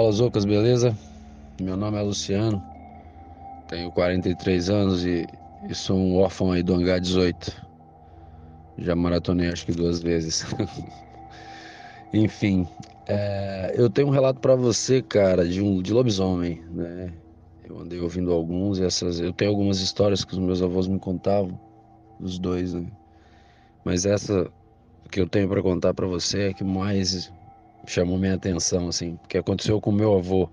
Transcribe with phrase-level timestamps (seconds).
[0.00, 0.96] Fala Zocas, beleza?
[1.60, 2.64] Meu nome é Luciano,
[3.66, 5.26] tenho 43 anos e,
[5.60, 7.54] e sou um órfão aí do Hangar 18.
[8.78, 10.42] Já maratonei acho que duas vezes.
[12.14, 12.66] Enfim,
[13.06, 17.14] é, eu tenho um relato para você, cara, de um de lobisomem, né?
[17.62, 20.98] Eu andei ouvindo alguns e essas, eu tenho algumas histórias que os meus avós me
[20.98, 21.60] contavam,
[22.18, 22.90] os dois, né?
[23.84, 24.50] Mas essa
[25.12, 27.30] que eu tenho para contar para você é que mais
[27.86, 30.48] chamou minha atenção, assim, porque aconteceu com meu avô.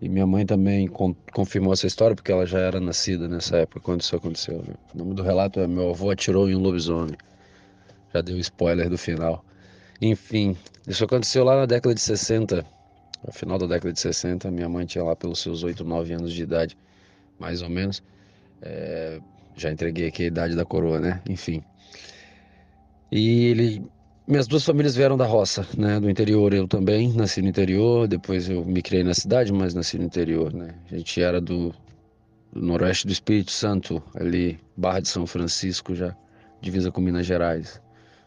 [0.00, 3.80] E minha mãe também con confirmou essa história, porque ela já era nascida nessa época
[3.80, 4.62] quando isso aconteceu.
[4.94, 7.16] O nome do relato é Meu avô atirou em um lobisomem.
[8.12, 9.44] Já deu spoiler do final.
[10.00, 12.64] Enfim, isso aconteceu lá na década de 60.
[13.26, 16.32] No final da década de 60, minha mãe tinha lá pelos seus 8, 9 anos
[16.32, 16.76] de idade,
[17.38, 18.02] mais ou menos.
[18.60, 19.18] É,
[19.56, 21.22] já entreguei aqui a idade da coroa, né?
[21.28, 21.62] Enfim.
[23.10, 23.86] E ele
[24.26, 26.52] minhas duas famílias vieram da roça, né, do interior.
[26.52, 30.52] Eu também nasci no interior, depois eu me criei na cidade, mas nasci no interior,
[30.52, 30.74] né.
[30.90, 31.72] A gente era do,
[32.52, 36.14] do noroeste do Espírito Santo, ali, Barra de São Francisco já,
[36.60, 37.80] divisa com Minas Gerais.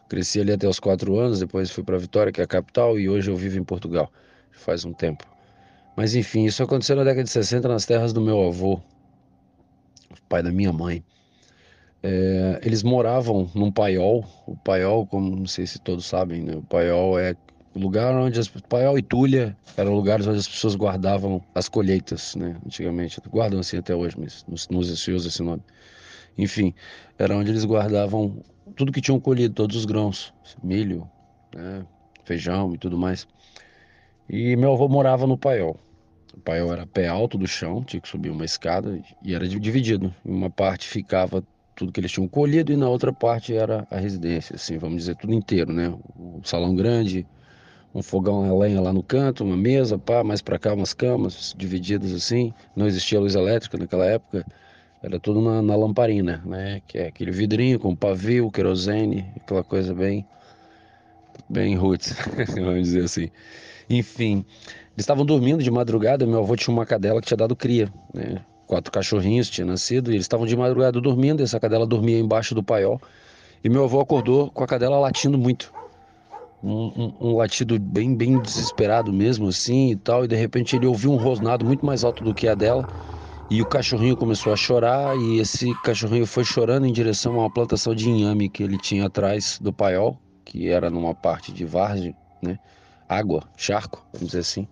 [0.08, 3.08] Cresci ali até os quatro anos, depois fui para Vitória, que é a capital, e
[3.08, 4.10] hoje eu vivo em Portugal,
[4.50, 5.24] faz um tempo.
[5.96, 8.80] Mas enfim, isso aconteceu na década de 60 nas terras do meu avô,
[10.28, 11.04] pai da minha mãe.
[12.02, 14.24] É, eles moravam num paiol.
[14.46, 16.56] O paiol, como não sei se todos sabem, né?
[16.56, 17.34] o paiol é
[17.74, 22.34] o lugar onde as paiol e tulha eram lugares onde as pessoas guardavam as colheitas,
[22.34, 22.56] né?
[22.66, 25.62] Antigamente guardam assim até hoje, mas não, se usa esse nome.
[26.36, 26.74] Enfim,
[27.18, 28.42] era onde eles guardavam
[28.74, 30.32] tudo que tinham colhido, todos os grãos,
[30.62, 31.08] milho,
[31.54, 31.84] né?
[32.24, 33.26] feijão e tudo mais.
[34.28, 35.78] E meu avô morava no paiol.
[36.32, 40.14] O paiol era pé alto do chão, tinha que subir uma escada e era dividido.
[40.24, 41.42] Uma parte ficava
[41.74, 45.16] tudo que eles tinham colhido e na outra parte era a residência, assim, vamos dizer,
[45.16, 45.94] tudo inteiro, né?
[46.18, 47.26] Um salão grande,
[47.94, 51.54] um fogão a lenha lá no canto, uma mesa, pá, mais para cá umas camas
[51.56, 52.52] divididas assim.
[52.76, 54.44] Não existia luz elétrica naquela época,
[55.02, 56.82] era tudo na, na lamparina, né?
[56.86, 60.26] Que é aquele vidrinho com pavio, querosene, aquela coisa bem,
[61.48, 62.14] bem roots,
[62.54, 63.30] vamos dizer assim.
[63.88, 64.44] Enfim,
[64.92, 66.26] eles estavam dormindo de madrugada.
[66.26, 68.44] Meu avô tinha uma cadela que tinha dado cria, né?
[68.70, 72.62] Quatro cachorrinhos tinham nascido e eles estavam de madrugada dormindo, essa cadela dormia embaixo do
[72.62, 73.00] paiol.
[73.64, 75.74] E meu avô acordou com a cadela latindo muito.
[76.62, 80.24] Um, um, um, latido bem, bem desesperado mesmo, assim e tal.
[80.24, 82.86] E de repente ele ouviu um rosnado muito mais alto do que a dela.
[83.50, 85.16] E o cachorrinho começou a chorar.
[85.18, 89.06] E esse cachorrinho foi chorando em direção a uma plantação de inhame que ele tinha
[89.06, 92.56] atrás do paiol, que era numa parte de várzea, né?
[93.08, 94.68] Água, charco, vamos dizer assim.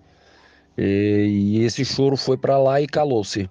[0.76, 3.50] E, e esse choro foi para lá e calou-se.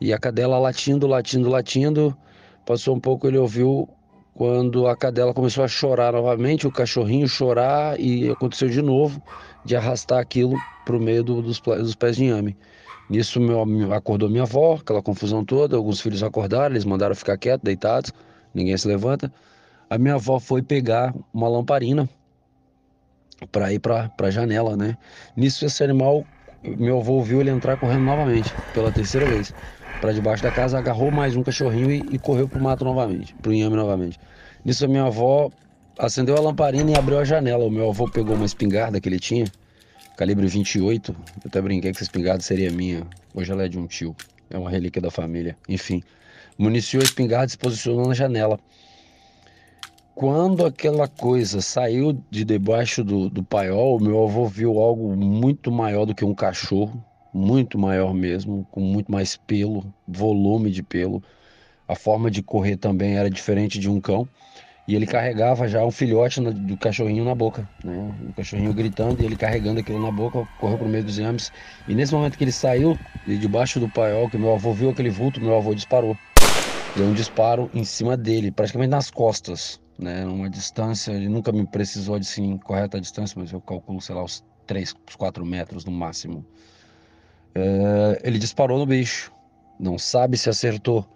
[0.00, 2.16] E a cadela latindo, latindo, latindo.
[2.64, 3.88] Passou um pouco, ele ouviu
[4.34, 9.22] quando a cadela começou a chorar novamente, o cachorrinho chorar e aconteceu de novo
[9.64, 12.56] de arrastar aquilo para o meio do, dos, dos, pés de inhame.
[13.10, 13.62] Nisso meu,
[13.92, 18.12] acordou minha avó, aquela confusão toda, alguns filhos acordaram, eles mandaram ficar quietos, deitados,
[18.54, 19.30] ninguém se levanta.
[19.90, 22.08] A minha avó foi pegar uma lamparina
[23.52, 24.96] para ir para a janela, né?
[25.36, 26.24] Nisso esse animal,
[26.62, 29.52] meu avô ouviu ele entrar correndo novamente, pela terceira vez
[30.00, 33.52] para debaixo da casa, agarrou mais um cachorrinho e, e correu pro mato novamente, pro
[33.52, 34.18] inhame novamente.
[34.64, 35.50] Nisso a minha avó
[35.98, 37.64] acendeu a lamparina e abriu a janela.
[37.64, 39.44] O meu avô pegou uma espingarda que ele tinha,
[40.16, 41.12] calibre 28.
[41.12, 41.16] Eu
[41.46, 43.06] até brinquei que essa espingarda seria minha.
[43.34, 44.16] Hoje ela é de um tio.
[44.48, 45.56] É uma relíquia da família.
[45.68, 46.02] Enfim,
[46.58, 48.58] municiou a espingarda e se posicionou na janela.
[50.14, 56.04] Quando aquela coisa saiu de debaixo do, do paiol, meu avô viu algo muito maior
[56.04, 61.22] do que um cachorro muito maior mesmo, com muito mais pelo, volume de pelo.
[61.86, 64.28] A forma de correr também era diferente de um cão.
[64.86, 68.12] E ele carregava já um filhote do cachorrinho na boca, né?
[68.28, 71.52] O cachorrinho gritando e ele carregando aquilo na boca, correu para o meio dos inhames.
[71.86, 75.10] E nesse momento que ele saiu de debaixo do paiol, que meu avô viu aquele
[75.10, 76.16] vulto, meu avô disparou.
[76.96, 80.26] Deu um disparo em cima dele, praticamente nas costas, né?
[80.26, 84.24] Uma distância, ele nunca me precisou de sim correta distância, mas eu calculo, sei lá,
[84.24, 86.44] uns 3, 4 metros no máximo.
[87.54, 89.32] É, ele disparou no bicho,
[89.78, 91.06] não sabe se acertou.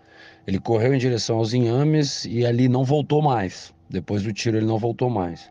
[0.47, 3.73] Ele correu em direção aos inhames e ali não voltou mais.
[3.89, 5.51] Depois do tiro, ele não voltou mais.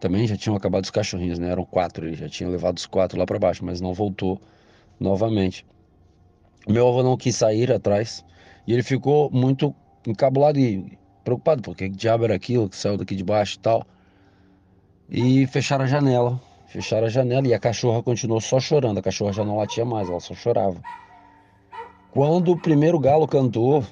[0.00, 1.50] Também já tinham acabado os cachorrinhos, né?
[1.50, 4.40] Eram quatro, ele já tinha levado os quatro lá para baixo, mas não voltou
[4.98, 5.66] novamente.
[6.68, 8.24] Meu avô não quis sair atrás
[8.66, 9.74] e ele ficou muito
[10.06, 13.86] encabulado e preocupado, porque que diabo era aquilo que saiu daqui de baixo e tal.
[15.08, 16.40] E fecharam a janela.
[16.70, 18.98] Fecharam a janela e a cachorra continuou só chorando.
[18.98, 20.80] A cachorra já não latia mais, ela só chorava.
[22.12, 23.84] Quando o primeiro galo cantou,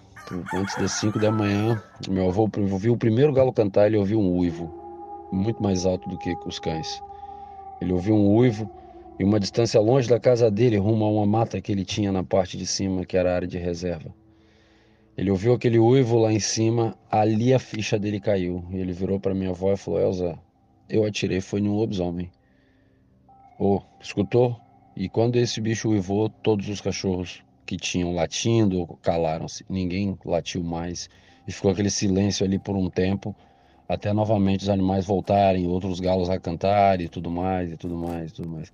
[0.55, 1.77] antes das 5 da manhã,
[2.09, 4.73] meu avô ouviu o primeiro galo cantar, ele ouviu um uivo,
[5.33, 7.03] muito mais alto do que os cães.
[7.81, 8.71] Ele ouviu um uivo
[9.19, 12.23] e uma distância longe da casa dele, rumo a uma mata que ele tinha na
[12.23, 14.15] parte de cima, que era a área de reserva.
[15.17, 18.65] Ele ouviu aquele uivo lá em cima, ali a ficha dele caiu.
[18.71, 20.39] E ele virou para minha avó e falou: Elza,
[20.89, 22.31] eu atirei, foi num lobisomem.
[23.59, 24.57] Oh, escutou?
[24.95, 29.65] E quando esse bicho uivou, todos os cachorros que tinham latindo calaram-se.
[29.69, 31.11] Ninguém latiu mais.
[31.47, 33.35] E ficou aquele silêncio ali por um tempo,
[33.89, 38.31] até novamente os animais voltarem, outros galos a cantar e tudo mais, e tudo mais,
[38.31, 38.73] e tudo mais.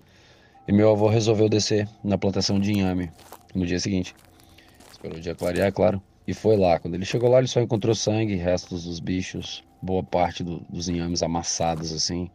[0.68, 3.10] E meu avô resolveu descer na plantação de inhame
[3.54, 4.14] no dia seguinte.
[4.90, 6.02] Esperou o dia clarear, é claro.
[6.26, 6.78] E foi lá.
[6.78, 10.88] Quando ele chegou lá, ele só encontrou sangue, restos dos bichos, boa parte do, dos
[10.88, 12.30] inhames amassados, assim.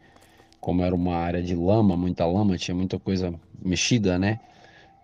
[0.60, 4.38] Como era uma área de lama, muita lama, tinha muita coisa mexida, né?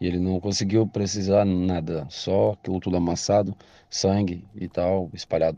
[0.00, 3.56] E ele não conseguiu precisar nada, só aquilo tudo amassado,
[3.88, 5.56] sangue e tal, espalhado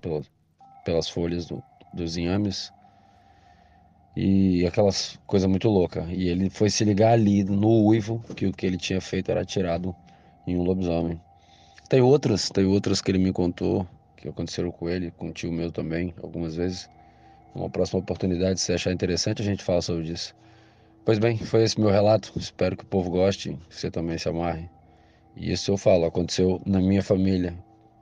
[0.85, 1.63] pelas, folhas do,
[1.93, 2.73] dos inhames.
[4.17, 6.07] E aquelas coisa muito louca.
[6.11, 9.43] E ele foi se ligar ali no uivo que o que ele tinha feito era
[9.43, 9.95] atirado
[10.47, 11.21] em um lobisomem.
[11.89, 13.87] Tem outras, tem outras que ele me contou
[14.17, 16.89] que aconteceram com ele, com tio meu também, algumas vezes.
[17.55, 20.35] Uma próxima oportunidade, se achar interessante, a gente fala sobre isso.
[21.05, 22.33] Pois bem, foi esse meu relato.
[22.37, 24.69] Espero que o povo goste, que você também se amarre.
[25.35, 27.55] E isso eu falo, aconteceu na minha família.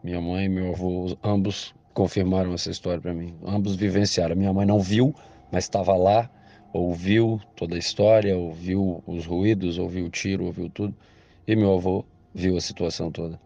[0.03, 3.35] Minha mãe e meu avô, ambos confirmaram essa história para mim.
[3.45, 4.37] Ambos vivenciaram.
[4.37, 5.15] Minha mãe não viu,
[5.51, 6.29] mas estava lá,
[6.73, 10.95] ouviu toda a história, ouviu os ruídos, ouviu o tiro, ouviu tudo.
[11.47, 12.05] E meu avô
[12.35, 13.41] viu a situação toda.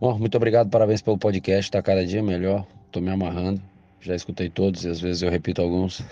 [0.00, 3.62] Bom, muito obrigado, parabéns pelo podcast, está cada dia melhor, estou me amarrando,
[4.04, 6.02] já escutei todos e às vezes eu repito alguns.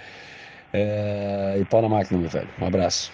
[0.72, 1.56] é...
[1.58, 2.48] E pau na máquina, meu velho.
[2.60, 3.10] Um abraço.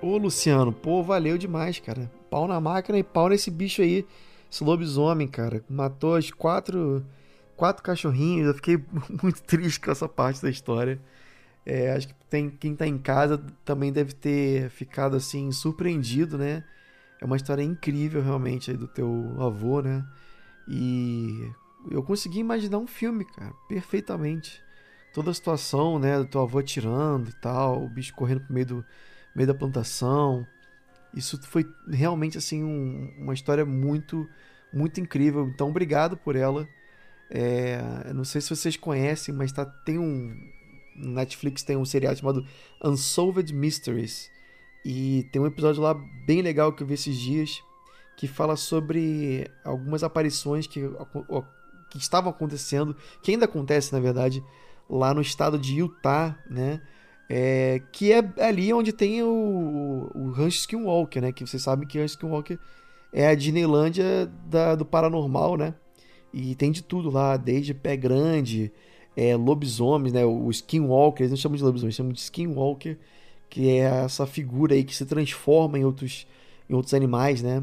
[0.00, 2.10] Ô Luciano, pô, valeu demais, cara.
[2.30, 4.06] Pau na máquina e pau nesse bicho aí,
[4.50, 5.64] esse lobisomem, cara.
[5.68, 7.04] Matou as quatro,
[7.56, 8.46] quatro cachorrinhos.
[8.46, 8.78] Eu fiquei
[9.22, 11.00] muito triste com essa parte da história.
[11.66, 16.64] É, acho que tem, quem tá em casa também deve ter ficado assim surpreendido, né?
[17.22, 20.04] É uma história incrível realmente do teu avô, né?
[20.66, 21.48] E
[21.88, 24.60] eu consegui imaginar um filme, cara, perfeitamente.
[25.14, 28.66] Toda a situação, né, do teu avô atirando e tal, o bicho correndo pro meio,
[28.66, 28.84] do,
[29.36, 30.44] meio da plantação.
[31.14, 34.28] Isso foi realmente assim um, uma história muito,
[34.72, 35.46] muito incrível.
[35.46, 36.68] Então, obrigado por ela.
[37.30, 40.36] É, não sei se vocês conhecem, mas tá, tem um,
[40.96, 42.44] Netflix tem um seriado chamado
[42.82, 44.31] Unsolved Mysteries.
[44.84, 45.94] E tem um episódio lá
[46.26, 47.62] bem legal que eu vi esses dias
[48.16, 50.80] que fala sobre algumas aparições que,
[51.90, 54.42] que estavam acontecendo, que ainda acontece na verdade,
[54.88, 56.80] lá no estado de Utah, né?
[57.28, 61.32] É, que é ali onde tem o, o Rancho Skinwalker, né?
[61.32, 62.58] Que vocês sabem que Rancho Skinwalker
[63.12, 65.74] é a Disneylândia da, do paranormal, né?
[66.32, 68.72] E tem de tudo lá, desde pé grande,
[69.16, 70.24] é, lobisomens, né?
[70.24, 72.98] O Skinwalker, eles não chamam de lobisomem, eles chamam de Skinwalker,
[73.52, 76.26] que é essa figura aí que se transforma em outros,
[76.70, 77.62] em outros animais, né?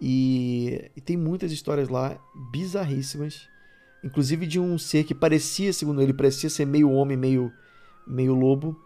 [0.00, 2.18] E, e tem muitas histórias lá
[2.50, 3.48] bizarríssimas,
[4.02, 7.52] inclusive de um ser que parecia, segundo ele, parecia ser meio homem, meio,
[8.04, 8.76] meio lobo,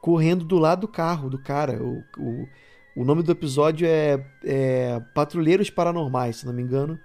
[0.00, 1.82] correndo do lado do carro do cara.
[1.82, 2.48] O, o,
[2.96, 6.98] o nome do episódio é, é Patrulheiros Paranormais, se não me engano.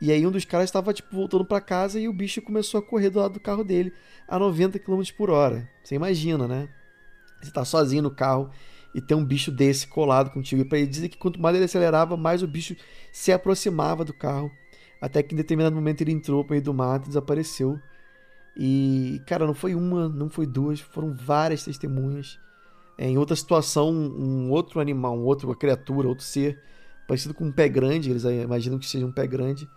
[0.00, 2.82] E aí um dos caras estava tipo voltando para casa e o bicho começou a
[2.84, 3.92] correr do lado do carro dele
[4.28, 5.68] a 90 km por hora.
[5.82, 6.68] Você imagina, né?
[7.40, 8.50] Você tá sozinho no carro
[8.94, 10.62] e tem um bicho desse colado contigo.
[10.62, 12.76] E para ele dizer que quanto mais ele acelerava, mais o bicho
[13.12, 14.50] se aproximava do carro.
[15.00, 17.78] Até que em determinado momento ele entrou para meio do mato e desapareceu.
[18.56, 22.38] E, cara, não foi uma, não foi duas, foram várias testemunhas.
[22.96, 26.58] É, em outra situação, um outro animal, um outro, uma criatura, outro ser,
[27.06, 29.68] parecido com um pé grande, eles imaginam que seja um pé grande,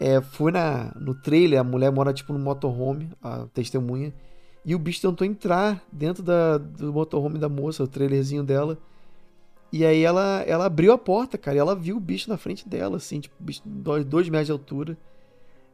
[0.00, 4.12] é, foi na, no trailer, a mulher mora tipo no motorhome, a testemunha,
[4.64, 8.78] e o bicho tentou entrar dentro da, do motorhome da moça, o trailerzinho dela.
[9.70, 12.66] E aí ela, ela abriu a porta, cara, e ela viu o bicho na frente
[12.66, 14.96] dela, assim, tipo, bicho dois, dois metros de altura.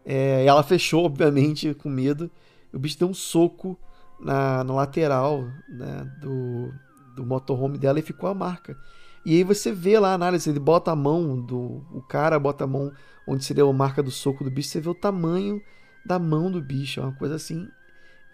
[0.04, 2.30] É, ela fechou, obviamente, com medo.
[2.73, 3.78] O bicho deu um soco
[4.18, 6.73] na, na lateral né, do,
[7.14, 8.76] do motorhome dela e ficou a marca.
[9.25, 11.85] E aí você vê lá a análise, ele bota a mão do.
[11.92, 12.90] O cara bota a mão
[13.26, 15.62] onde seria a marca do soco do bicho, você vê o tamanho
[16.04, 17.00] da mão do bicho.
[17.00, 17.68] É uma coisa assim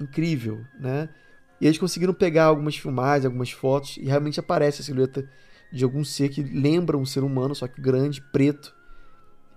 [0.00, 1.08] incrível, né?
[1.60, 5.28] E eles conseguiram pegar algumas filmagens, algumas fotos, e realmente aparece a silhueta
[5.72, 8.74] de algum ser que lembra um ser humano, só que grande, preto,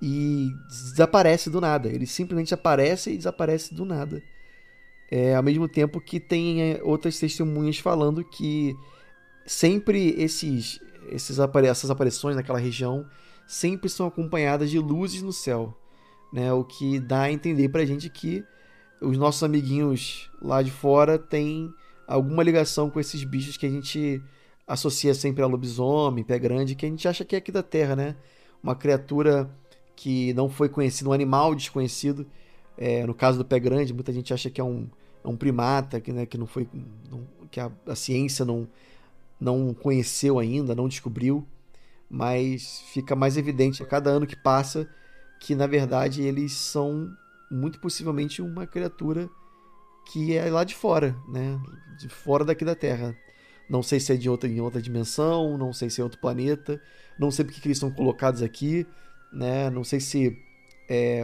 [0.01, 1.89] e desaparece do nada.
[1.89, 4.21] Ele simplesmente aparece e desaparece do nada.
[5.11, 8.75] É, ao mesmo tempo que tem é, outras testemunhas falando que
[9.45, 10.79] sempre esses,
[11.09, 13.05] esses apare essas aparições naquela região
[13.47, 15.75] sempre são acompanhadas de luzes no céu,
[16.31, 16.53] né?
[16.53, 18.45] O que dá a entender pra gente que
[19.01, 21.73] os nossos amiguinhos lá de fora têm
[22.07, 24.21] alguma ligação com esses bichos que a gente
[24.67, 27.95] associa sempre a lobisomem, pé grande, que a gente acha que é aqui da Terra,
[27.95, 28.15] né?
[28.61, 29.49] Uma criatura
[29.95, 32.25] que não foi conhecida, um animal desconhecido.
[32.77, 34.87] É, no caso do pé grande, muita gente acha que é um,
[35.23, 36.67] é um primata, que, né, que não foi.
[37.11, 38.67] Não, que a, a ciência não,
[39.39, 41.45] não conheceu ainda, não descobriu.
[42.09, 44.87] Mas fica mais evidente a cada ano que passa
[45.39, 47.09] que, na verdade, eles são
[47.49, 49.29] muito possivelmente uma criatura
[50.05, 51.59] que é lá de fora, né?
[51.97, 53.15] De fora daqui da Terra.
[53.69, 56.81] Não sei se é de outra, em outra dimensão, não sei se é outro planeta,
[57.19, 58.87] não sei porque que eles são colocados aqui,
[59.31, 59.69] né?
[59.69, 60.35] Não sei se
[60.89, 61.21] é,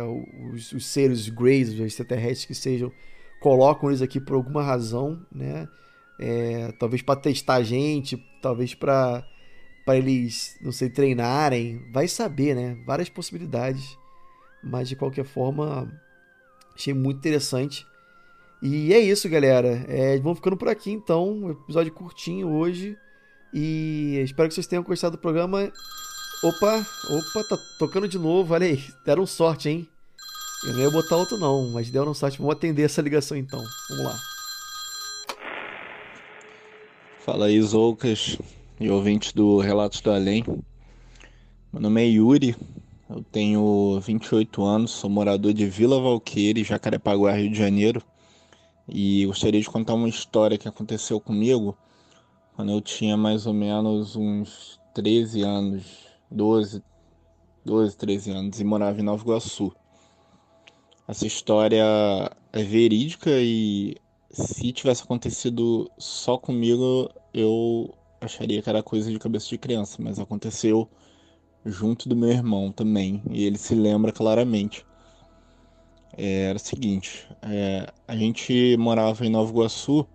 [0.54, 2.92] os, os, seres greys, os extraterrestres que sejam,
[3.40, 5.68] colocam eles aqui por alguma razão, né?
[6.20, 9.26] É, talvez para testar a gente, talvez para
[9.86, 12.76] para eles, não sei, treinarem, vai saber, né?
[12.86, 13.96] Várias possibilidades,
[14.64, 15.88] mas de qualquer forma,
[16.76, 17.86] achei muito interessante
[18.68, 19.86] e é isso, galera.
[19.88, 21.52] É, vamos ficando por aqui então.
[21.52, 22.98] Episódio curtinho hoje.
[23.54, 25.72] E espero que vocês tenham gostado do programa.
[26.44, 28.56] Opa, opa, tá tocando de novo.
[28.56, 29.88] Olha aí, deram sorte, hein?
[30.66, 32.40] Eu não ia botar outro não, mas deram sorte.
[32.40, 33.64] Vamos atender essa ligação então.
[33.90, 34.18] Vamos lá.
[37.20, 38.38] Fala aí, Zoucas
[38.80, 40.44] e ouvintes do Relatos do Além.
[41.72, 42.56] Meu nome é Yuri,
[43.10, 48.02] eu tenho 28 anos, sou morador de Vila Valqueire, Jacarepaguá, Rio de Janeiro.
[48.88, 51.78] E gostaria de contar uma história que aconteceu comigo
[52.56, 55.84] quando eu tinha mais ou menos uns 13 anos,
[56.32, 56.84] 12,
[57.64, 59.76] 12, 13 anos e morava em Nova Iguaçu.
[61.08, 61.84] Essa história
[62.52, 63.98] é verídica e
[64.32, 70.20] se tivesse acontecido só comigo, eu acharia que era coisa de cabeça de criança, mas
[70.20, 70.90] aconteceu
[71.66, 74.86] junto do meu irmão também, e ele se lembra claramente.
[76.18, 80.08] É, era o seguinte, é, a gente morava em Nova Iguaçu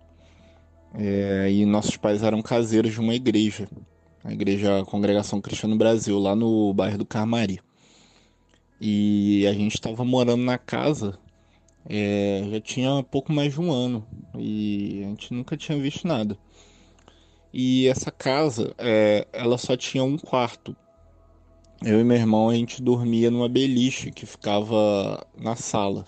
[0.95, 3.67] é, e nossos pais eram caseiros de uma igreja,
[4.23, 7.59] a igreja Congregação Cristiana Brasil, lá no bairro do Carmari.
[8.79, 11.19] E a gente estava morando na casa
[11.87, 14.05] é, já tinha pouco mais de um ano
[14.37, 16.37] e a gente nunca tinha visto nada.
[17.53, 20.75] E essa casa, é, ela só tinha um quarto
[21.83, 26.05] eu e meu irmão a gente dormia numa beliche que ficava na sala,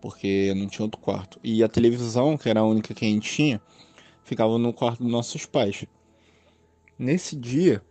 [0.00, 1.40] porque não tinha outro quarto.
[1.42, 3.62] E a televisão, que era a única que a gente tinha,
[4.24, 5.86] ficava no quarto dos nossos pais.
[6.98, 7.82] Nesse dia,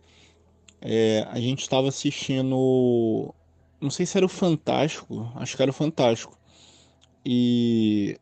[0.80, 3.34] é, a gente estava assistindo.
[3.80, 6.38] Não sei se era o Fantástico, acho que era o Fantástico.
[7.26, 8.18] E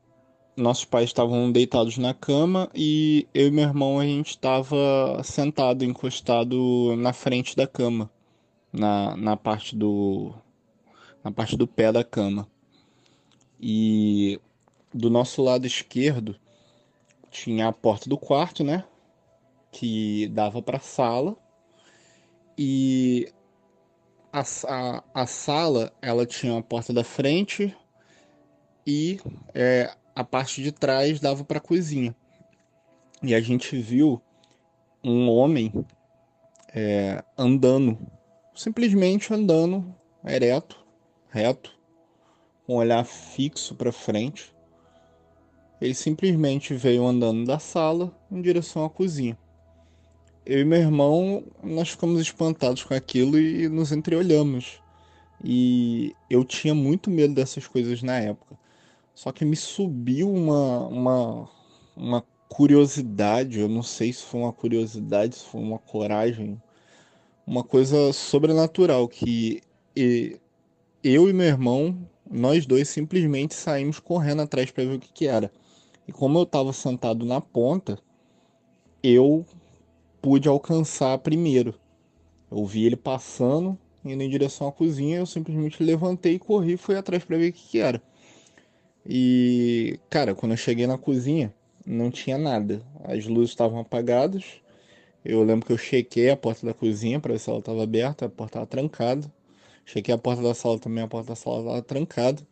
[0.56, 5.84] nossos pais estavam deitados na cama e eu e meu irmão a gente estava sentado,
[5.84, 8.10] encostado na frente da cama
[8.72, 10.34] na, na parte do
[11.22, 12.48] na parte do pé da cama.
[13.60, 14.40] E
[14.94, 16.36] do nosso lado esquerdo
[17.30, 18.84] tinha a porta do quarto, né?
[19.70, 21.36] Que dava para a sala.
[22.56, 23.32] E
[24.32, 27.76] a, a, a, sala ela tinha a porta da frente
[28.86, 29.20] e
[29.54, 32.14] é, a parte de trás dava para a cozinha.
[33.22, 34.20] E a gente viu
[35.02, 35.72] um homem
[36.74, 37.98] é, andando
[38.58, 39.94] simplesmente andando
[40.26, 40.84] ereto,
[41.30, 41.78] reto,
[42.66, 44.52] com um olhar fixo para frente.
[45.80, 49.38] Ele simplesmente veio andando da sala em direção à cozinha.
[50.44, 54.82] Eu e meu irmão, nós ficamos espantados com aquilo e nos entreolhamos.
[55.44, 58.58] E eu tinha muito medo dessas coisas na época.
[59.14, 61.48] Só que me subiu uma, uma,
[61.96, 66.60] uma curiosidade, eu não sei se foi uma curiosidade, se foi uma coragem,
[67.48, 69.62] uma coisa sobrenatural que
[71.02, 71.98] eu e meu irmão,
[72.30, 75.50] nós dois simplesmente saímos correndo atrás para ver o que, que era.
[76.06, 77.98] E como eu estava sentado na ponta,
[79.02, 79.46] eu
[80.20, 81.74] pude alcançar primeiro.
[82.50, 86.76] Eu vi ele passando, indo em direção à cozinha, eu simplesmente levantei e corri e
[86.76, 88.02] fui atrás para ver o que, que era.
[89.06, 91.54] E, cara, quando eu cheguei na cozinha,
[91.86, 92.82] não tinha nada.
[93.04, 94.60] As luzes estavam apagadas,
[95.28, 98.24] eu lembro que eu chequei a porta da cozinha para ver se ela estava aberta,
[98.24, 99.30] a porta estava trancada.
[99.84, 102.42] Chequei a porta da sala também, a porta da sala estava trancada.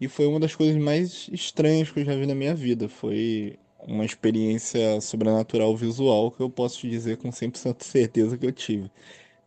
[0.00, 2.88] E foi uma das coisas mais estranhas que eu já vi na minha vida.
[2.88, 8.46] Foi uma experiência sobrenatural visual que eu posso te dizer com 100% de certeza que
[8.46, 8.88] eu tive.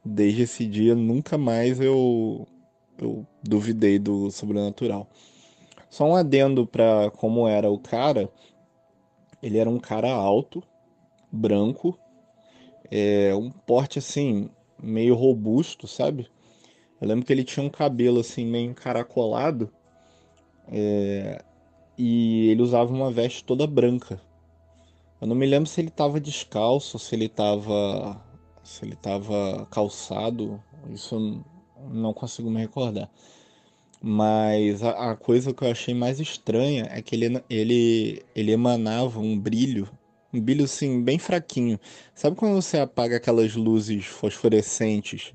[0.03, 2.45] Desde esse dia, nunca mais eu,
[2.99, 5.07] eu duvidei do sobrenatural.
[5.89, 8.29] Só um adendo para como era o cara.
[9.41, 10.61] Ele era um cara alto,
[11.31, 11.97] branco,
[12.91, 14.49] é, um porte assim,
[14.81, 16.27] meio robusto, sabe?
[16.99, 19.71] Eu lembro que ele tinha um cabelo assim, meio encaracolado.
[20.69, 21.43] É,
[21.97, 24.21] e ele usava uma veste toda branca.
[25.19, 28.21] Eu não me lembro se ele estava descalço, se ele estava
[28.63, 31.43] se ele estava calçado, isso eu
[31.89, 33.09] não consigo me recordar.
[34.01, 39.19] Mas a, a, coisa que eu achei mais estranha é que ele, ele, ele emanava
[39.19, 39.89] um brilho,
[40.37, 41.79] um brilho assim, bem fraquinho.
[42.15, 45.33] Sabe quando você apaga aquelas luzes fosforescentes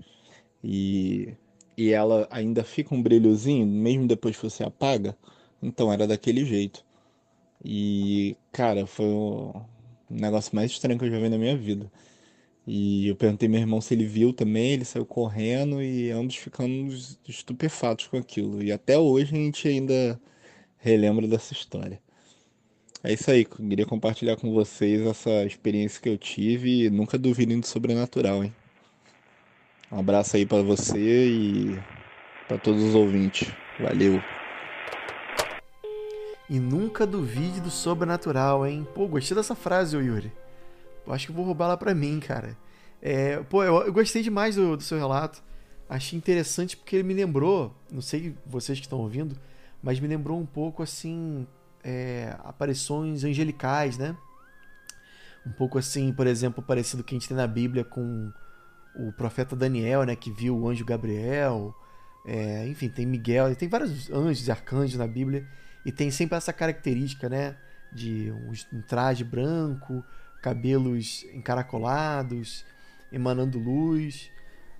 [0.64, 1.34] e,
[1.76, 5.16] e ela ainda fica um brilhozinho, mesmo depois que você apaga?
[5.62, 6.84] Então era daquele jeito.
[7.64, 9.54] E, cara, foi o
[10.10, 11.90] negócio mais estranho que eu já vi na minha vida.
[12.66, 17.18] E eu perguntei meu irmão se ele viu também, ele saiu correndo e ambos ficamos
[17.28, 18.62] estupefatos com aquilo.
[18.62, 20.20] E até hoje a gente ainda
[20.78, 22.00] relembra dessa história.
[23.04, 27.58] É isso aí, queria compartilhar com vocês essa experiência que eu tive e nunca duvidem
[27.58, 28.54] do sobrenatural, hein?
[29.90, 31.78] Um abraço aí para você e
[32.46, 33.52] para todos os ouvintes.
[33.80, 34.22] Valeu.
[36.48, 38.86] E nunca duvide do sobrenatural, hein?
[38.94, 40.30] Pô, gostei dessa frase, Yuri.
[41.04, 42.56] Eu acho que vou roubar lá pra mim, cara.
[43.00, 45.42] É, pô, eu, eu, gostei demais do, do, seu relato.
[45.88, 49.36] Achei interessante porque ele me lembrou, não sei vocês que estão ouvindo,
[49.82, 51.46] mas me lembrou um pouco assim,
[51.82, 54.16] é, aparições angelicais, né?
[55.46, 58.32] Um pouco assim, por exemplo, parecido que a gente tem na Bíblia com
[58.94, 60.14] o profeta Daniel, né?
[60.14, 61.74] Que viu o anjo Gabriel.
[62.24, 65.46] É, enfim, tem Miguel, tem vários anjos e arcanjos na Bíblia.
[65.84, 67.56] E tem sempre essa característica, né?
[67.92, 70.04] De um, um traje branco,
[70.40, 72.64] cabelos encaracolados,
[73.10, 74.30] emanando luz.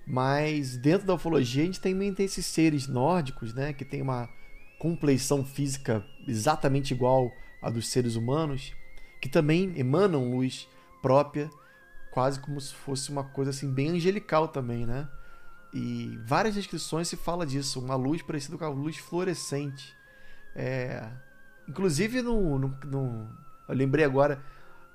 [0.05, 4.29] Mas dentro da ufologia a gente também tem esses seres nórdicos, né, que tem uma
[4.83, 8.73] compleição física exatamente igual à dos seres humanos,
[9.21, 10.67] que também emanam luz
[11.01, 11.49] própria,
[12.11, 15.07] quase como se fosse uma coisa assim bem angelical também, né?
[15.73, 19.95] E várias descrições se fala disso, uma luz parecida com a luz fluorescente.
[20.53, 21.09] É...
[21.65, 23.29] Inclusive no, no, no,
[23.69, 24.43] eu lembrei agora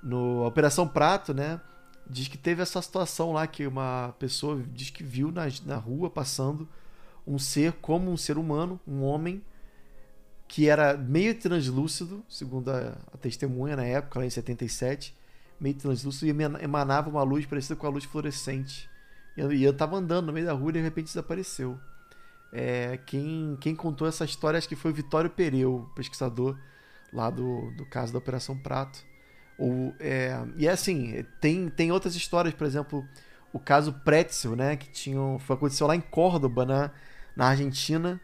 [0.02, 1.58] no Operação Prato, né?
[2.06, 6.10] Diz que teve essa situação lá que uma pessoa diz que viu na, na rua
[6.10, 6.68] passando
[7.26, 9.42] um ser como um ser humano, um homem
[10.48, 15.14] que era meio translúcido, segundo a, a testemunha na época, lá em 77,
[15.60, 18.88] meio translúcido e emanava uma luz parecida com a luz fluorescente.
[19.36, 21.78] E eu, eu tava andando no meio da rua e de repente desapareceu.
[22.50, 26.56] É, quem, quem contou essa história acho que foi o Vitório Pereu, pesquisador
[27.12, 29.04] lá do, do caso da Operação Prato.
[29.58, 33.06] Ou, é, e é assim, tem, tem outras histórias, por exemplo,
[33.52, 34.76] o caso Pretzel, né?
[34.76, 36.90] Que tinha, foi, aconteceu lá em Córdoba, na,
[37.36, 38.18] na Argentina,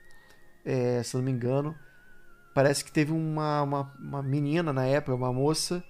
[0.65, 1.77] é, se não me engano.
[2.55, 5.83] Parece que teve uma, uma, uma menina na época, uma moça,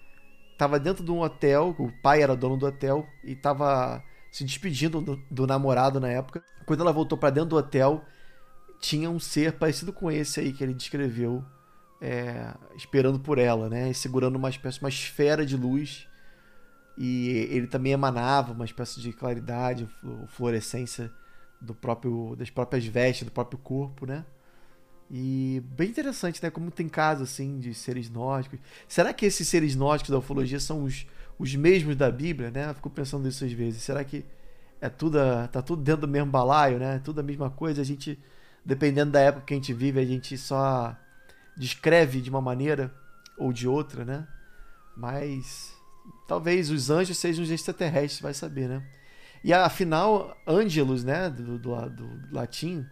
[0.53, 5.01] estava dentro de um hotel, o pai era dono do hotel, e estava se despedindo
[5.01, 6.43] do, do, namorado na época.
[6.65, 8.03] Quando ela voltou para dentro do hotel,
[8.81, 11.45] tinha um ser parecido com esse aí que ele descreveu
[12.01, 13.91] é, esperando por ela, né?
[13.91, 16.07] E segurando uma espécie, uma esfera de luz.
[16.97, 19.89] E ele também emanava uma espécie de claridade,
[20.29, 21.11] fluorescência
[21.61, 24.25] do próprio, das próprias vestes, do próprio corpo, né?
[25.11, 26.51] E bem interessante, né?
[26.51, 28.59] Como tem casos assim de seres nórdicos.
[28.89, 31.07] Será que esses seres nórdicos da ufologia são os,
[31.39, 32.71] os mesmos da Bíblia, né?
[32.71, 33.83] Eu fico pensando nisso às vezes.
[33.83, 34.25] Será que
[34.81, 35.19] é tudo,
[35.53, 37.01] tá tudo dentro do mesmo balaio, né?
[37.05, 37.83] Tudo a mesma coisa.
[37.83, 38.19] A gente,
[38.65, 40.97] dependendo da época que a gente vive, a gente só
[41.57, 42.93] descreve de uma maneira
[43.39, 44.27] ou de outra, né?
[44.97, 45.73] Mas
[46.27, 48.83] talvez os anjos sejam os extraterrestres, vai saber, né?
[49.43, 52.87] E afinal, Angelus, né, do, do, do latim,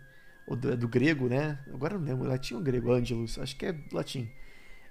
[0.52, 1.58] ou do, do, grego, né?
[1.72, 4.28] Agora não lembro, latim ou grego, Angelus, acho que é latim.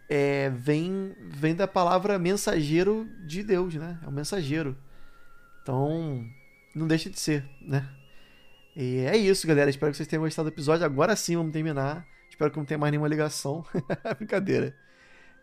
[0.10, 4.00] É, vem, vem da palavra mensageiro de Deus, né?
[4.04, 4.76] É um mensageiro.
[5.62, 6.26] Então,
[6.76, 7.88] não deixa de ser, né?
[8.76, 9.70] E é isso, galera.
[9.70, 10.86] Espero que vocês tenham gostado do episódio.
[10.86, 12.06] Agora sim, vamos terminar.
[12.30, 13.64] Espero que não tenha mais nenhuma ligação.
[14.18, 14.76] Brincadeira.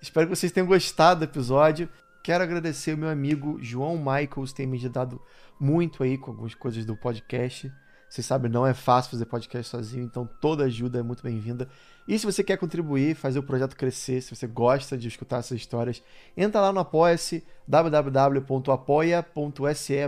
[0.02, 1.88] Espero que vocês tenham gostado do episódio.
[2.24, 5.22] Quero agradecer o meu amigo João Michaels, tem me ajudado
[5.58, 7.72] muito aí com algumas coisas do podcast.
[8.08, 11.68] Vocês sabem, não é fácil fazer podcast sozinho, então toda ajuda é muito bem-vinda.
[12.06, 15.58] E se você quer contribuir, fazer o projeto crescer, se você gosta de escutar essas
[15.58, 16.02] histórias,
[16.34, 18.48] entra lá no Apoia-se, www.apoia.se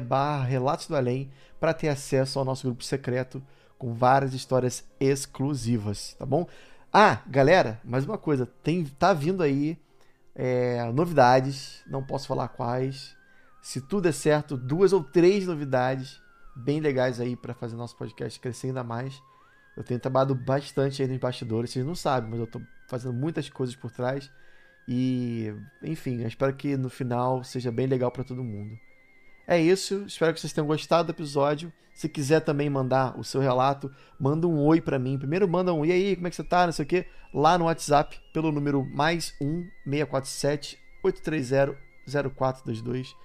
[0.00, 3.42] barra Relatos do Além, para ter acesso ao nosso grupo secreto
[3.76, 6.46] com várias histórias exclusivas, tá bom?
[6.92, 9.78] Ah, galera, mais uma coisa, tem tá vindo aí
[10.34, 13.14] é, novidades, não posso falar quais.
[13.60, 16.19] Se tudo é certo, duas ou três novidades
[16.54, 19.22] bem legais aí para fazer nosso podcast crescer ainda mais.
[19.76, 23.48] Eu tenho trabalhado bastante aí nos bastidores, vocês não sabem, mas eu tô fazendo muitas
[23.48, 24.30] coisas por trás.
[24.86, 28.78] E, enfim, eu espero que no final seja bem legal para todo mundo.
[29.46, 31.72] É isso, espero que vocês tenham gostado do episódio.
[31.92, 35.18] Se quiser também mandar o seu relato, manda um oi para mim.
[35.18, 37.58] Primeiro manda um e aí, como é que você tá, não sei o quê, lá
[37.58, 41.76] no WhatsApp, pelo número mais 1 647 830
[42.32, 43.16] 0422,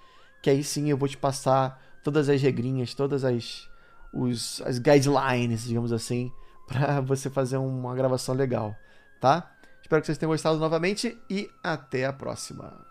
[0.42, 3.68] que aí sim eu vou te passar todas as regrinhas, todas as
[4.12, 6.30] os, as guidelines, digamos assim,
[6.68, 8.76] para você fazer uma gravação legal,
[9.20, 9.52] tá?
[9.82, 12.85] Espero que vocês tenham gostado novamente e até a próxima.